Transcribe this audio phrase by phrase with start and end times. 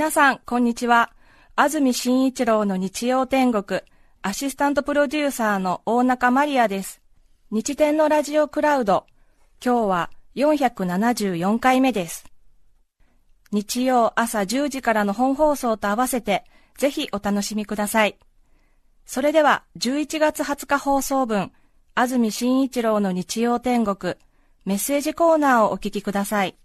[0.00, 1.10] 皆さん、こんにちは。
[1.56, 3.80] 安住紳一郎の日曜天国、
[4.22, 7.02] アシスタントプロデューサーの大中マリアです。
[7.50, 9.06] 日天のラジオクラウド、
[9.60, 12.26] 今日は474回目です。
[13.50, 16.44] 日曜朝10時からの本放送と合わせて、
[16.78, 18.16] ぜひお楽しみください。
[19.04, 21.50] それでは、11月20日放送分、
[21.96, 24.14] 安住紳一郎の日曜天国、
[24.64, 26.56] メッセージコーナーをお聞きください。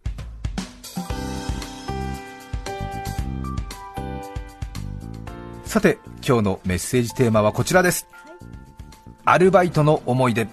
[5.74, 8.08] さて今日のメッセージテーマはこちらです、
[9.26, 10.48] アルバイトの思い出。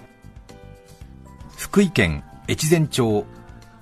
[1.59, 3.23] 福井県越前町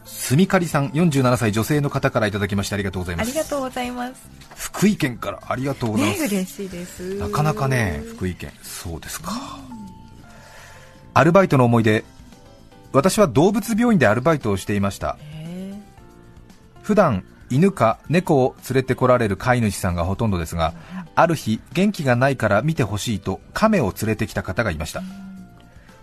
[0.04, 3.30] 住刈さん47歳女性の方からいただきましてありがとうございます。
[3.30, 4.30] ありがとうございます。
[4.58, 7.16] 福井県からありがとうございます、ね、嬉しいです。
[7.16, 9.32] なかなかね福井県そうですか。
[11.14, 12.04] アルバイトの思い出。
[12.92, 15.18] 私は動物病院でアルバイトをしていました。
[16.84, 20.74] 普段犬か猫を連れてこられる飼い主さんがほとんどですが
[21.22, 25.02] ある日元気がないから見てほしいと亀を連れてきた方がいました、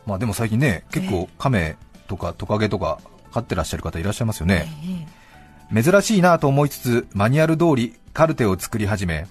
[0.05, 2.99] まあ、でも最近ね結構亀とかトカゲとか
[3.33, 4.67] 飼ってらっしゃる方いらっしゃいますよね、
[5.75, 9.27] 珍しいなと思いつつマニュアル通りカルテを作り始め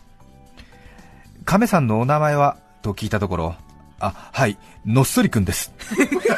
[1.46, 2.58] 亀さんのお名前は？
[2.82, 3.56] と聞いたところ
[4.00, 5.72] あはいのっそりくんです。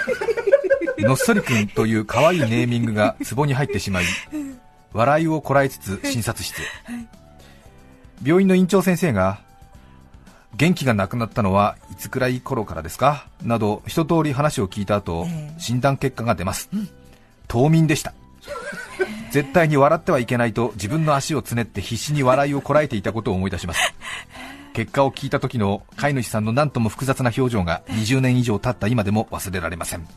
[0.99, 4.05] のっそりくんという可愛いネーミングが壺に入ってしまい
[4.93, 6.65] 笑いをこらえつつ診察室へ、
[8.23, 9.39] 病院の院長先生が
[10.55, 13.27] 元気がなくなったのはいつくらい頃からですか？
[13.43, 15.27] など一通り話を聞いた後、
[15.59, 16.89] 診断結果が出ます、うん、
[17.47, 18.13] 冬眠でした。
[19.31, 23.93] 絶対に笑ってはいけないと自分の足をつねって必死に笑いをこらえていたことを思い出します。
[24.73, 30.07] 結果を聞いた時の飼い主さんの何とも複雑な表情が20年以上経った今でも忘れられません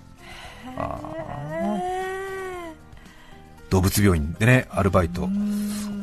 [3.71, 5.29] 動物病院でねアルバイト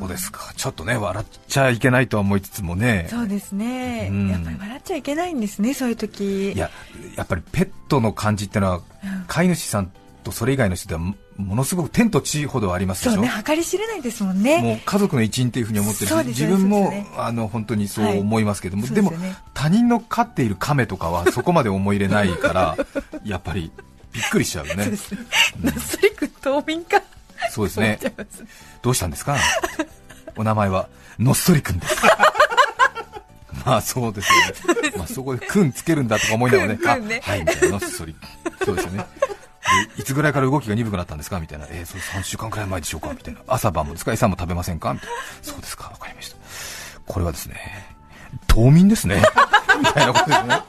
[0.00, 0.52] そうですか。
[0.56, 3.06] ちょっとね笑っちゃいけないとは思いつつもね。
[3.10, 6.52] そうですね、やっぱり笑っちゃいけないんですねそういう時。
[6.52, 6.70] いや
[7.16, 8.80] やっぱりペットの感じってのは、
[9.26, 9.92] 飼い主さん
[10.24, 13.16] とそれ以外の人ではものすごく天と地ほどありますでしょ。
[13.16, 14.62] そうね計り知れないですもんね。
[14.62, 22.76] もう家族の一員っていうふうに思ってるし、自分も、ね、あの本当にそう思いますけども、はい、でも、ね、他人の飼っている亀とかはそこまで思い入れないから
[23.24, 23.72] やっぱり
[24.12, 24.84] びっくりしちゃうよね。
[24.84, 25.20] そうですね。
[25.62, 27.02] ナスリク冬眠か。
[27.50, 27.98] そうですね。
[28.82, 29.36] どうしたんですか？
[30.36, 30.88] お名前は、
[31.18, 31.96] のっそりくんです。
[33.66, 34.28] まあそうです
[34.66, 34.92] よね。
[34.96, 36.76] まあそこでくんつけるんだとか思いながらね。
[36.78, 38.14] くんねはい、みたいな、のっそり。
[38.64, 39.04] そうですよね。
[39.98, 41.40] いつぐらいから動きが鈍くなったんですか？
[41.40, 43.08] みたいな、えー、それ3週間くらい前でしょうか？
[43.10, 44.94] みたいな、朝晩も使いさんも食べませんか？
[44.94, 46.36] みたいな、そうですか、わかりました。
[47.06, 47.96] これはですね、
[48.46, 49.22] 冬眠ですね。
[49.78, 50.62] みたいなことですね。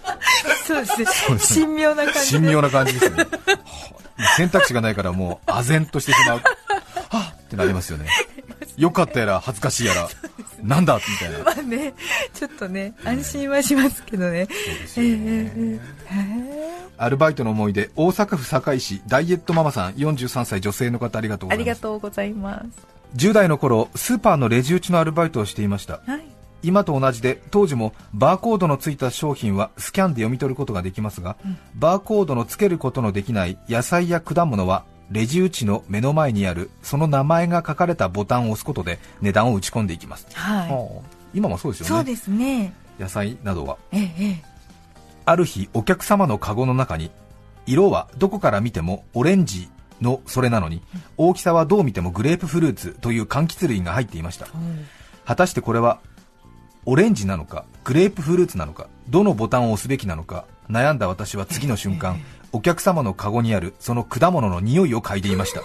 [0.68, 1.66] そうですね。
[1.66, 2.34] 神妙な感じ。
[2.36, 3.26] 神妙な感じですね。
[4.36, 6.42] 選択肢がないからもう唖然としてしまう。
[7.50, 8.08] はっってなりますよね。
[8.78, 10.10] よかったやら恥ずかしいやら、
[10.64, 10.96] なんだ？
[10.98, 11.40] みたいな。
[11.44, 11.94] まあね、
[12.34, 14.48] ちょっとね、安心はしますけどね。
[16.98, 21.70] アルバイトの思い出、大阪府堺市ダイエットママさん、43歳女性の方ありがとうございます。
[21.70, 22.68] ありがとうございます。
[23.16, 26.02] 10代の頃、スーパーのレジ打ちのアルバイトをしていました。
[26.06, 40.68] はい今と同じで当時もバーコードのついた商品はスキャンで読み取ることができますが、うん、バーコードのつけることのできない野菜や果物はレジ打ちの目の前にあるその名前が書かれたボタンを押すことで値段を打ち込んでいきます、は
[41.34, 41.90] い、今もそうですよね。
[41.90, 42.74] そうですね。
[43.00, 44.44] 野菜などは、ええ、
[45.26, 47.12] ある日お客様のカゴの中に
[47.66, 49.70] 色はどこから見てもオレンジ
[50.02, 50.82] のそれなのに、
[51.18, 54.48] 大きさはどう見てもグレープフルーツという柑橘類が入っていました、
[55.26, 56.00] 果たしてこれは
[56.86, 62.20] オレンジなのかグレープフルーツなのかどのボタンを押すべきなのか悩んだ私は次の瞬間
[62.52, 65.62] お客様のカゴにあるその果物の匂いを嗅いでいました。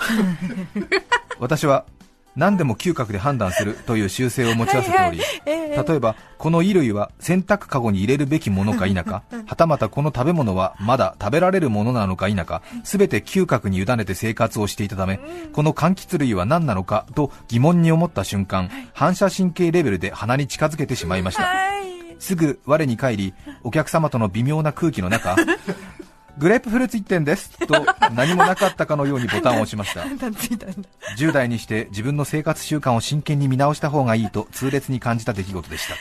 [1.41, 1.85] 私は
[2.37, 15.21] 何でも嗅覚で判断するという習性を持ち合わせており、例えばこの衣類は洗濯かごに入れるべきものか否か、はたまたこの食べ物はまだ食べられるものなのか否か、すべて嗅覚に委ねて生活をしていたため、
[15.53, 21.23] この柑橘類は何なのかと疑問に思った瞬間、反射神経レベルで鼻に近づけてしまい。
[21.25, 21.49] ました。
[22.21, 25.37] すぐ我に返り、お客様との微妙な空気の中、
[26.39, 27.51] グレープフルーツ1点です。
[27.67, 30.03] と何もなかったかのようにボタンを押しました。
[31.17, 35.95] 10代にして自分の生活習慣を真剣に見直した方がいいと痛烈に感じた出来事でした。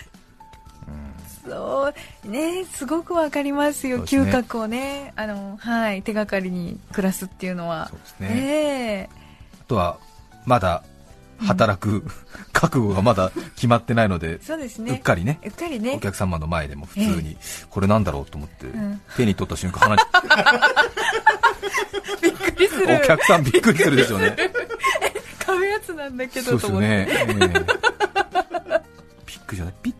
[1.45, 1.93] そ
[2.25, 5.13] うねすごくわかりますよ、すね、嗅覚をね。
[5.15, 7.89] あの、はい、手がかりに暮らすっていうのは。
[7.89, 9.09] そうですね、え。
[9.11, 9.97] ー、あとは
[10.45, 10.83] まだ
[11.45, 12.03] 働く、
[12.53, 15.93] 覚悟がまだ決まってないので、そうですね、うっかりね、うっかりね。
[15.95, 17.37] お客様の前でも普通に、
[17.69, 18.65] これなんだろうと思って、
[19.17, 20.01] 手に取った瞬間、鼻に
[22.21, 24.35] びっくりする、お客さんびっくりするでしょうね。
[25.45, 27.07] 買うやつなんだけどと思って。
[27.07, 27.65] そうですね、えー
[29.45, 29.73] くりじゃない？
[29.83, 29.99] ピッピ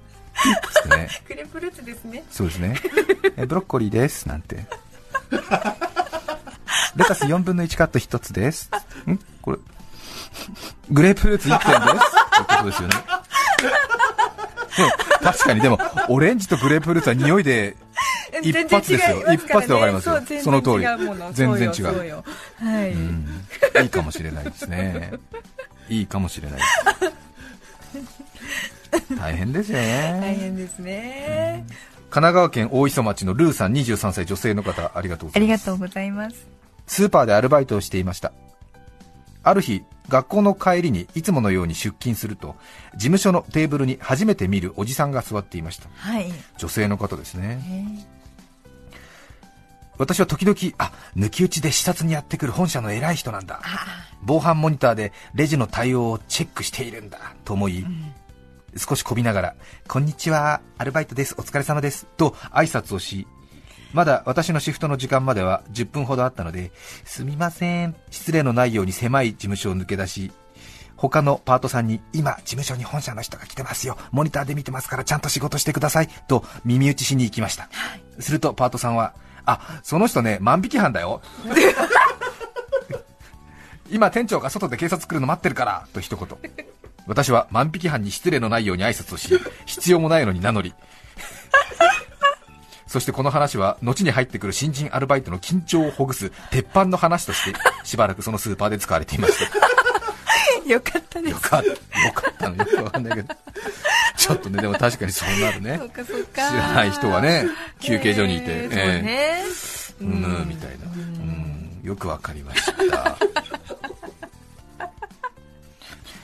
[0.50, 1.10] ッつってね。
[1.28, 2.24] グレープフルーツですね。
[2.32, 2.76] そうですね。
[3.38, 4.28] えブロッコリーです。
[4.28, 4.66] なんて。
[6.96, 8.70] レタス4分の1カット1つです
[10.94, 12.06] グレープフルーツ1点です。
[12.42, 12.96] ってことですよね。
[14.78, 14.92] でも
[15.22, 15.80] 確かにでも
[16.10, 17.76] オレンジとグレープフルーツは匂いで
[18.42, 20.22] 一発ですよ、一発でわかりますよ。
[20.42, 20.62] その。
[20.62, 20.86] 通り。
[21.34, 22.24] 全然違う。
[22.58, 23.28] はい、うん、
[23.84, 25.14] いいかもしれないですね。
[25.90, 26.62] いいかもしれない
[29.18, 30.20] 大変ですよね。
[30.22, 31.76] 大変ですね、うん
[32.14, 35.36] 神奈川県大磯町のルーさん23歳女性の方ありがとうございます。
[35.36, 36.48] ありがとうございます。
[36.86, 38.34] スーパーでアルバイトをしていました
[39.44, 42.56] ある日学校の帰りにいつものように出勤すると
[42.94, 48.08] 事務所のテーブルに初めて見るおじさんが座っていました、はい、女性の方ですね。
[49.98, 53.62] 私は時々あ抜き打ちで視察にやってくる本社の偉い人なんだ。
[54.24, 58.14] 防犯モニターでレジの対応をチェックしているんだと思い、うん。
[58.76, 59.56] 少しこびながら、
[59.88, 63.28] こんにちは、アルバイトです、お疲れ様です、と挨拶をし、
[63.94, 66.72] まだ私のシフトの時間までは10分ほどあったので、
[67.06, 70.32] すみません、失礼のないように狭い事務所を抜け出し、
[70.96, 77.70] 他のパートさんに、今、事務所に本社の人が来てますよ、モニターで見てますからちゃんと仕事してください、と耳打ちしに行きました。
[78.20, 79.14] するとパートさんは、
[79.46, 81.22] あ、その人ね、万引き犯だよ。
[83.92, 86.28] 今店長が外で警察来るの待ってるから、と一言。
[87.06, 90.74] 私は万引き犯に失礼のないように挨拶をし、必要もないのに名乗り、
[92.94, 99.46] そしてこの話は後に入ってくる新人アルバイトの緊張をほぐす鉄板の話として しばらくそのスーパーで使われていました。
[100.70, 101.32] よかったです。
[101.32, 101.68] よかった
[102.06, 102.50] よかった。
[102.50, 103.36] のよくわかんないけど
[104.16, 105.82] ちょっとねでも確かにそうなるね。
[106.36, 107.48] 知らない人がね
[107.80, 110.48] 休憩所にいて、えー、えー、うん。
[110.48, 110.86] みたいな。
[110.86, 111.80] うん。
[111.82, 113.18] よくわかりました。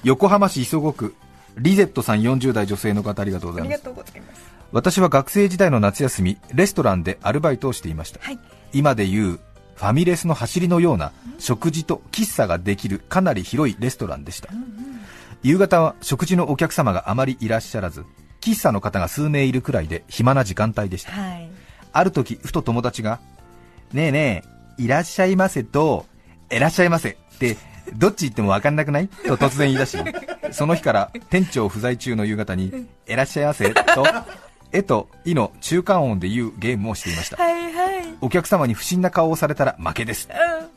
[0.03, 1.15] 横浜市磯子区。
[1.57, 3.81] リゼットさん40代女性の方ありがとうございます
[4.71, 8.39] 私は学生時代の夏休みレストランでアルバイトをしていました、はい、
[8.71, 9.39] 今でいう
[9.75, 14.67] ファミレスの走りのような食事と喫茶ができるかなり広いレストランでした、うんうん、
[15.41, 18.05] 夕方は食事のお客様があまりいらっしゃらず
[18.41, 21.49] 喫茶の方が数名いるくらいで暇な時間帯でした、はい、
[21.91, 23.19] ある時ふと友達が
[23.91, 24.43] 「ねえね
[24.77, 26.05] えいらっしゃいませ」と
[26.51, 27.57] 「いらっしゃいませ」って
[27.95, 29.07] どっち行っても分かんなくない？
[29.07, 29.97] と突然言い出し、
[30.51, 34.05] その日から店長不在中の夕方に、いらっしゃいませと、
[34.71, 37.37] えといの中間音で言うゲームをしていました。
[37.37, 40.29] はいはい、お客様に不審な顔をされたら負けです。
[40.31, 40.67] うん、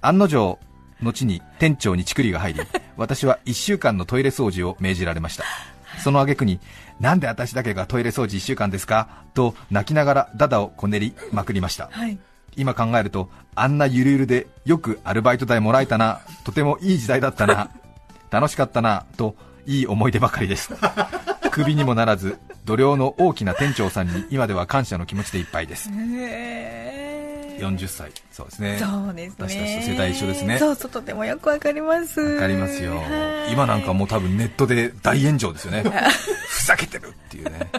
[0.00, 0.58] 案の定、
[1.02, 2.60] 後に店長にチクリが入り、
[2.96, 5.44] 私は1週間のトイレ掃除を命じられました。
[6.02, 6.60] その挙句に、
[6.98, 9.08] なんで私だけがトイレ掃除1週間ですか？
[9.34, 11.88] と泣きながらダダをこねりまくりました。
[11.92, 12.18] はい
[12.56, 17.68] 今考えるとあんなゆるゆるでよくアルバイト代もらえたなとてもいい時代だったな
[18.30, 19.34] 楽しかったなと
[19.66, 20.70] いい思い出ばかりです
[21.50, 25.90] クビにもならず度量の大きな店長さんに今では感謝の気持ちでいっぱいです。
[27.58, 28.10] 40歳。
[28.32, 28.78] そうですね。
[28.78, 29.48] そうですね。
[29.48, 30.58] 私たちと世代一緒ですね。
[30.58, 32.20] そうそうとてもよくわかります。
[32.20, 33.00] わかりますよ。
[33.52, 35.84] 今なんかもう多分ネットで大炎上ですよね。
[36.48, 37.70] ふざけてるっていうね。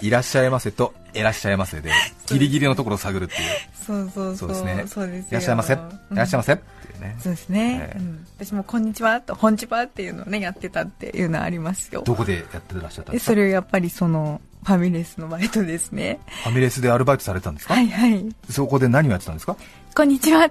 [0.00, 1.92] いらっしゃいませといらっしゃいませで
[2.26, 3.48] ギリギリのところを探るっていう。
[3.86, 4.48] そうそうそう。
[4.48, 4.84] ですね。
[4.86, 5.76] そうですいらっしゃいませ、い
[6.10, 6.52] らっしゃいませ。
[6.52, 6.62] う
[7.02, 7.16] ね。
[7.18, 7.94] そうですね、
[8.38, 12.02] 私もこんにちはと本日はっていうのをねやってたっていうのはありますよ。
[12.06, 13.32] どこでやってらっしゃったんですか？
[13.32, 16.20] それをやっぱりそのファミレスのバイトですね。
[16.44, 17.74] ファミレスでアルバイトされたんですか？
[17.74, 18.34] はいはい。
[18.48, 19.56] そこで何をやってたんですか？
[19.94, 20.48] こんにちは。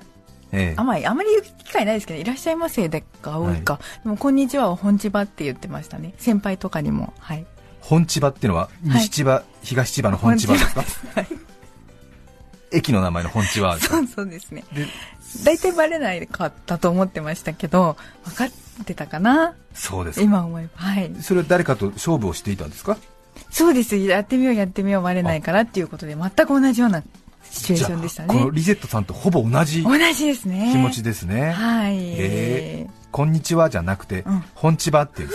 [0.53, 6.13] ええ、あまりあまり言う機会ないですけどいらっしゃいませでが多いか、はい、でもこんにちはを本千葉って言ってましたね。
[6.17, 7.45] 先輩とかにもはい。
[7.79, 11.27] 本千葉っていうのは西千葉、はい、東千葉の本千葉ですか、はい、
[12.71, 14.63] 駅の名前の本千葉そうそうですね
[15.43, 18.49] 大体バレないかったと思ってましたけど分かっ
[18.85, 19.55] てたかな？
[19.73, 20.69] そうです今思えば。
[20.75, 21.11] はい。
[21.21, 22.97] それは誰かと勝負をしていたんですか？
[23.49, 23.95] そうです。
[23.97, 27.01] やってみようやってみようバレないからっていうことで全く同じような
[27.43, 28.27] シチュエーションでしたね。
[28.27, 30.69] このリゼットさんとほぼ同じ同じですね。
[30.73, 31.51] 気持ちですね。
[31.51, 31.97] はい。
[32.17, 32.87] え。
[32.87, 35.29] ー、こんにちはじゃなくて、うん、本千葉っていう。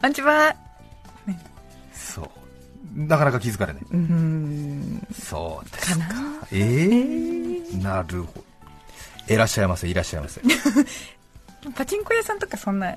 [0.00, 0.54] 本千葉
[2.96, 3.82] なかなか気づかれない。
[3.92, 5.06] うん。
[5.12, 6.06] そうですか。
[6.06, 6.14] か
[6.50, 8.47] ええー、なるほど。
[9.34, 10.40] いらっしゃいませ、いらっしゃいませ。
[11.74, 12.96] パチンコ屋さんとかそんな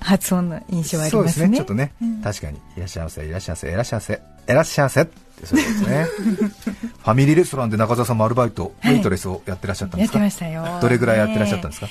[0.00, 1.18] 発音の印象ありますね。
[1.18, 2.58] そうですね、ちょっとね、うん、確かに。
[2.76, 6.04] いらっしゃいませ、いらっしゃいませ、いらっしゃいませ、いらっしゃいませってそうですね。
[7.02, 10.80] ファミリーレストランで中澤さんもアルバイト、ウェイトレスをやってらっしゃったんですか、やってましたよ。
[10.80, 11.88] どれぐらいやってらっしゃったんですか、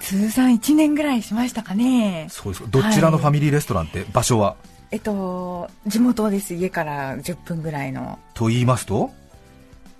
[0.00, 2.26] 通算1年ぐらいしましたかね。
[2.30, 4.56] そうですどちらのファミリーレストランって場所は、
[4.90, 8.18] えっと、地元です、家から10分ぐらいの。
[8.34, 9.12] と言いますと？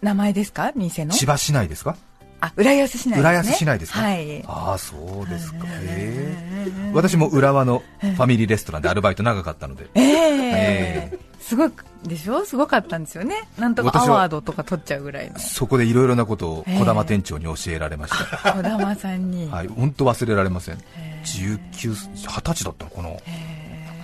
[0.02, 1.12] 名前ですか、店の？
[1.12, 1.96] 千葉市内ですか？
[2.40, 5.66] あ浦安市内です、ね、浦安市内ですか、はい、ああそうですか。
[5.66, 6.34] へ
[6.68, 9.88] え私も浦和のファミリーレストランでアルバイト長かったので。
[9.94, 11.18] ええー。
[11.40, 11.72] すごい
[12.04, 12.44] でしょ？
[12.44, 13.48] すごかったんですよね。
[13.58, 15.38] なんとかアワードとか取っちゃうぐらいの。
[15.38, 18.52] そこでいろいろなことを児玉店長に教えられました。
[18.54, 19.50] 児玉さんに。
[19.50, 19.68] はい。
[19.68, 20.76] 本当忘れられません。
[21.24, 23.08] 19、20歳だったのかな。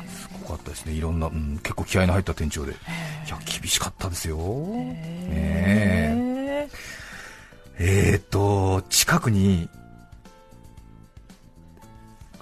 [0.08, 0.92] すごかったですね。
[0.94, 2.72] いろんな、うん、結構気合の入った店長で。
[2.72, 2.74] い
[3.28, 4.36] や厳しかったですよ。
[4.36, 6.15] ねえ
[7.78, 9.68] えー、っと近くに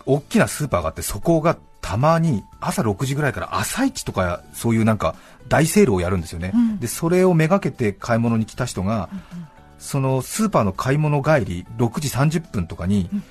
[0.07, 5.17] 大きなスーパーがあってそこがたまに朝6時ぐらいから朝市とかそういうなんか
[5.49, 9.47] 大セールをやるんですよね、うん、でそれをめがけて買い物に来た人が、うんうん、
[9.79, 13.23] そのスーパーの買い物帰り6時30分とかに、うん、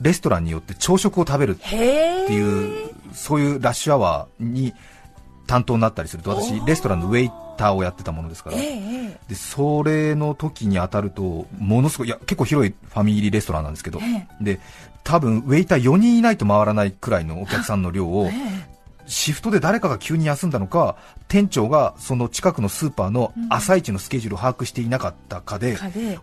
[0.00, 4.74] レストランによって朝食を食べるっていうそういうラッシュアワーに
[5.46, 14.00] 担当になったりすると私レストランのウェイターをやってたものですから、でそれの時に当たるとものすごいいや結構広いファミリーレストランなんですけど、
[14.40, 14.58] で
[15.04, 18.30] 多分ウェイター4人いないと回らないくらいのお客さんの量を、
[19.06, 20.96] シフトで誰かが急に休んだのか、
[21.28, 25.76] 店長がその近くのスーパーの朝一のスケジュールを把握していなかったかで、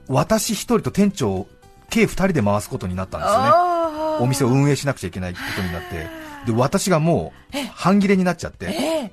[0.07, 1.47] 私1人と店長、
[1.89, 6.26] 計2人で回すことになったんですよね、お店を運営しなくちゃいけないことになって。
[6.45, 9.11] で私がもう半切れになっちゃって、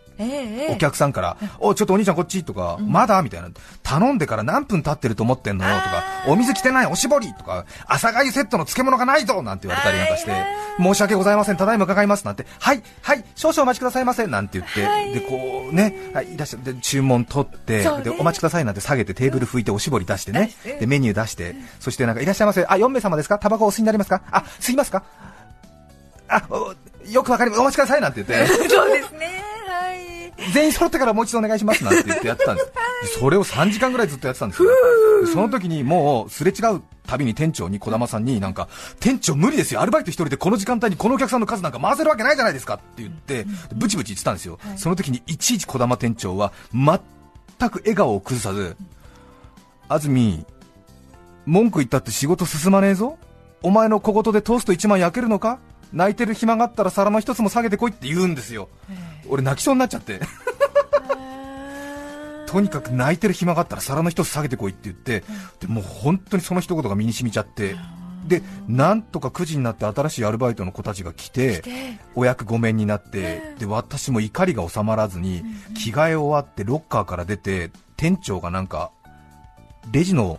[0.71, 3.23] お客さんから、おちょっとお兄ちゃんこっちとか、まだ？
[3.23, 3.49] みたいな、
[3.83, 5.69] 頼んでから何分経ってると思ってんの？
[5.69, 10.33] よとか、お水来てないおしぼりとか、朝粥セットの漬物がないぞなんて言われたりなんかして、
[10.79, 20.51] 申し訳ございません、ただいま伺いますなんて、はい、はい、少々お待ちくださいませなんて言って、でこうね、はい、いらっしゃで注文取って、でお待ちくださいなんて下げてテーブル拭いておしぼり出してね、
[20.81, 25.05] でメニュー出して、そしてなんかいらっしゃいませ、あ4名様ですか、タバコお吸いになりますか、あ吸いますか。
[26.27, 26.43] あ
[27.11, 29.95] よくわかります、お待ちくださいなんて言って、 そうですね、は
[30.49, 32.73] い、全員揃ってからもう一度お願いしますなんて言ってやってたんです、は
[33.05, 34.71] い、それを3時間ぐらいずっとやってたんですよ、
[35.33, 38.69] その時にもうすれ違うたびに店長に児玉さんになんか
[39.01, 48.77] 店長無理ですよ、アルバイト一人でこの時間帯にこのお客さんの数なんか回せるわけないじゃないですかって言って、ブチブチ言ってたんですよ、その時にいちいち児玉店長は全く笑顔を崩さず、
[49.89, 50.45] 安住、
[51.47, 53.19] 文句言ったって仕事進まねえぞ、
[53.63, 55.59] お前の小言でトースト1枚焼けるのか？
[55.95, 58.69] 泣いてる暇があったら皿の一つも下げてこいって言うんですよ、
[59.29, 60.21] 俺泣きそうになっちゃって。
[62.47, 65.25] とにかく泣いてる暇があったら皿の一つ下げてこいって言って、
[65.61, 67.75] でもう本当にその一言が身に染みちゃって、
[68.27, 71.63] でなんとか9時になって新しいアルバイトの子たちが来て、
[72.15, 75.43] お役御免になって、で私も怒りが収まらずに、
[75.75, 78.93] 着替え終わってロッカーから出て、店長がなんか
[79.91, 80.39] レジの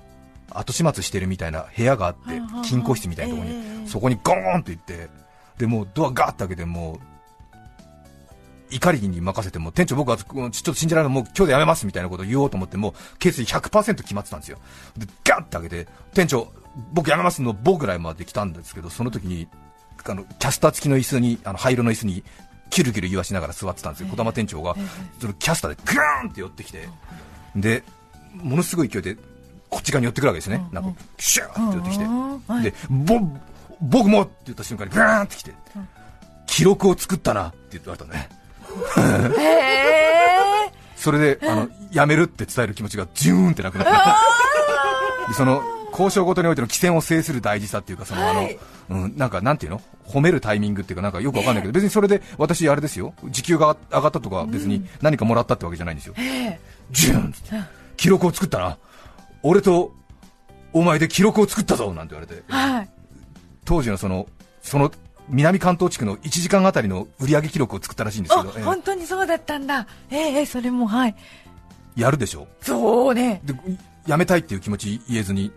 [0.52, 5.25] 後始末してるみたいな部屋があって、金庫室みたいなところに、そこにゴーンと行って。
[5.58, 7.00] でもドアガーッて開けても
[8.72, 14.58] 怒りに任せても店長僕はちょっと信じられないもう今日でやめますみたいなことを言おうと思っても決意100%決まってたんですよ。
[14.98, 16.52] でガッて開けて店長
[16.94, 19.48] 僕やめますの棒ぐらいまで来たんですけどその時に
[20.08, 22.24] あのキャスター付きの椅子にあの灰色の椅子に
[22.70, 24.10] キュルキュル言わしながら座ってたんですよ。
[24.10, 24.76] 児玉店長が
[25.20, 26.90] そのキャスターでグーンって寄ってきて
[27.56, 27.84] で
[28.34, 29.16] ものすごい勢いで
[29.70, 30.68] こっち側に寄ってくるわけですね。
[30.72, 32.72] なんかシューって寄ってきて。
[32.72, 33.42] でボン
[33.82, 35.54] 僕もって言った瞬間にブーンってきて、
[36.48, 38.30] 記録を作ったなって言われたね。
[40.96, 43.88] それであのやめるって伝える気持ちがジューンってなくなっ
[45.28, 48.50] てその交渉ごとにおいての規制を制する大事さっていうかその、あの
[48.90, 49.82] うん、なんかなんていうの？
[50.06, 53.14] 褒めるタイミングっていうかなんかよくわかんないけど別にそれで私あれですよ。
[53.26, 56.16] 時給が上がったとか別に何かもらったってわけじゃないんですよ、
[56.92, 57.36] ジューンって。
[57.98, 58.78] 記録を作ったな。
[59.42, 59.94] 俺と
[60.74, 62.90] お前で記録を作ったぞなんて言われて、はい、
[63.66, 64.28] 当時のその
[64.62, 64.92] その
[65.28, 71.16] 南関東地区の1時間あたりの売上記録を作ったらしいんですけど、えー、本当にそうだったんだ、えー、それもはい。
[71.96, 72.48] やるでしょ。
[72.62, 73.42] そうね。
[73.44, 73.54] で
[74.06, 75.52] 辞めたいっていう気持ち言えずに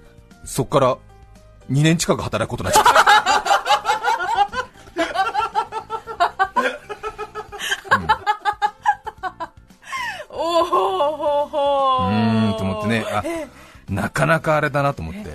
[0.45, 0.97] そこから
[1.71, 3.09] 2年近く働くことになっちゃった。
[10.31, 10.63] お
[12.07, 13.05] おうんと思ってね。
[13.07, 13.23] あ
[13.91, 15.31] なかなかあれだなと思って、な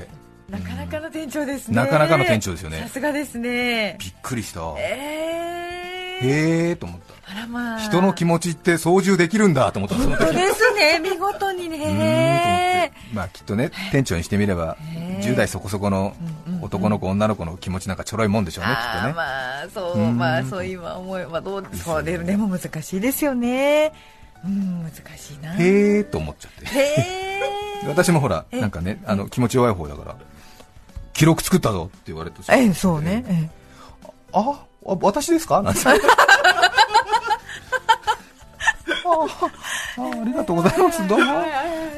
[0.93, 1.75] かなかの店長ですね。
[1.75, 2.79] なかなかの店長ですよね。
[2.79, 3.97] さすがですね。
[3.99, 4.61] びっくりした。
[4.77, 7.31] えー、へえと思った。
[7.31, 7.79] あらまあ。
[7.79, 12.91] 人の気持ちって操縦できるんだと思った本当ですね、見事にね。
[13.13, 14.77] まあきっとね、店長にしてみれば、
[15.21, 16.15] 10代そこそこの
[16.61, 19.13] 男の子、女の子の気持ちなんかちょろいもんでしょうね、きっとね。
[19.13, 23.91] まあ、そう、まあそう今思えばどう、そうででも難しいですよね。
[24.45, 25.55] うん、難しいな。
[25.55, 26.65] へえと思っちゃって。
[26.65, 27.33] へえ。
[27.87, 30.15] 私もほら、なんかね、あの気持ち弱い方だから。
[31.13, 33.23] 記録作ったぞって言われてええ、そうね。
[33.27, 33.49] ええ、
[34.33, 35.61] あ、私ですか？
[35.61, 35.79] なんて。
[35.85, 35.91] あ
[39.05, 41.07] あありがとうございます。
[41.07, 41.25] どうも。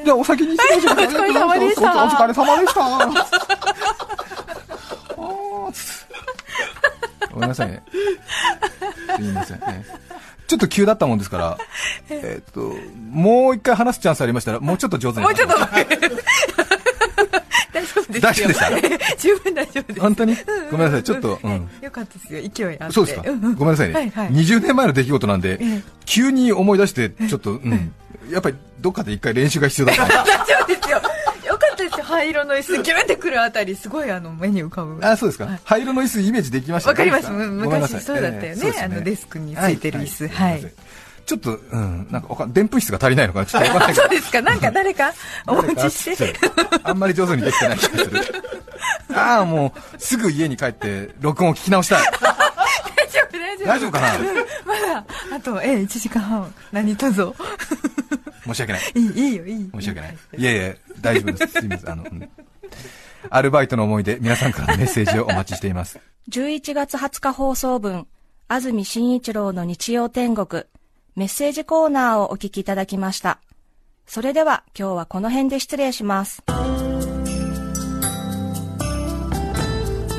[0.04, 2.82] じゃあお先に失礼しますお疲れ様でしたお疲れ様でした。
[7.34, 7.84] ごめんなさいね。
[9.16, 9.86] すみません、ね、
[10.48, 11.58] ちょっと急だったもんですから。
[12.10, 12.74] えっと
[13.12, 15.56] もう一回話すチャンスありましたらもうちょっと上手にもうちょっと
[18.20, 18.70] 大丈夫ですよ。
[18.70, 19.16] 大丈夫でした？
[19.18, 20.00] 十分大丈夫です。
[20.02, 20.38] 本当に？
[20.72, 21.04] ごめんなさい。
[21.04, 21.52] ちょっとううん。
[21.54, 22.50] んよかったですよ。
[22.54, 22.94] 勢いあって。
[22.94, 24.30] そうですか、んんごめんなさいね、はいはい。
[24.32, 25.82] 20年前の出来事なんで、ええ。
[26.06, 27.94] 急に思い出して、ちょっと、うん、
[28.30, 31.02] やっぱりどっかで一回練習が必要だった、 大丈夫ですよ。
[31.48, 32.04] よかったですよ。
[32.06, 35.00] 灰色の椅子、ギュンってくるあたり、すごいあの、目に浮かぶ。
[35.06, 35.60] あそうですか、はい。
[35.64, 37.30] 灰色の椅子、イメージできましたわかります。
[37.32, 38.48] 昔そうだったよね。
[38.48, 40.28] ええそうですあの、デスクについてる椅子。
[40.28, 40.34] はい。
[40.34, 40.72] ははい
[41.26, 44.42] ちょっと、うん、なんかわかん、でんぷん質が足りないのかな、ちょっとわかんないけど そうですか。
[44.42, 45.14] なんか誰か
[45.48, 46.34] お持ちして。
[46.84, 48.22] あんまり上手にできてない気がする。
[49.18, 52.04] ああ、もう、すぐ家に帰って、録音を聞き直したい。
[52.04, 52.10] 大
[53.10, 53.68] 丈夫、大丈夫。
[53.68, 54.18] 大丈夫かな？
[54.18, 54.34] うんま
[54.94, 55.06] だ、
[55.36, 57.36] あと、ええ、1時間半、何とぞ。
[58.46, 58.82] 申し訳ない。
[58.94, 59.70] いい、いいよ、いい。
[59.74, 60.18] 申し訳ない。
[60.38, 61.54] いえいえ、大丈夫です。
[61.54, 61.90] すみません。
[61.92, 62.30] あの、うん
[63.30, 66.00] アルバイトの思い出、皆さんからのメッセージをお待ちしています。
[66.30, 68.08] 11月20日放送分、
[68.48, 70.66] 安住紳一郎の日曜天国、
[71.16, 73.40] メッセージコーナーをお聞きいただきました。
[74.06, 76.44] それでは今日はこの辺で失礼します。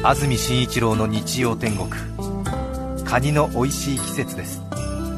[0.03, 1.91] 安住紳一郎の日曜天国。
[3.05, 4.63] カニの美味しい季節です。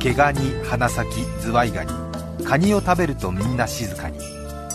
[0.01, 1.09] 毛ガニ花咲
[1.41, 1.93] ズワイガニ。
[2.45, 4.19] カニを食べるとみんな静かに。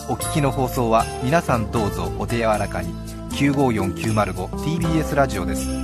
[0.08, 2.94] お聞きの放送は皆さんどうぞお手柔らかに。
[3.32, 5.83] 954905TBS ラジオです。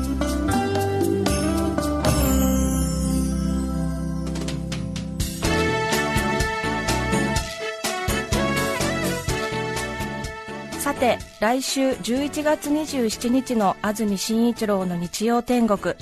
[11.40, 15.94] 来週11月27日の安住紳一郎の日曜天国、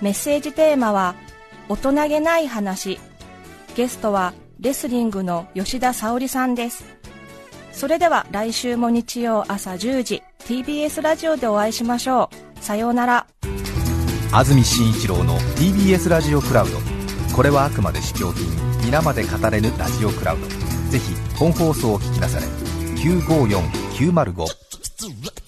[0.00, 1.14] メッセージテーマは、
[1.68, 2.98] 大人げない話。
[3.74, 6.84] ゲストは、レスリングの吉田沙保里さんです。
[7.72, 12.64] それでは来週も日曜朝10時、TBS ラジオでお会いしましょう。
[12.64, 13.26] さようなら。
[14.32, 16.78] 安住紳一郎の TBS ラジオクラウド
[17.34, 18.46] これはあくまで試供品
[18.84, 20.46] 皆まで語れぬラジオクラウド
[20.90, 22.46] ぜひ本放送を聞きなされ
[22.96, 25.45] 954 905